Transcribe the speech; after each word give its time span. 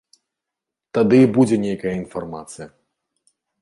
Тады 0.99 1.21
і 1.25 1.29
будзе 1.37 1.61
нейкая 1.69 1.95
інфармацыя. 2.03 2.67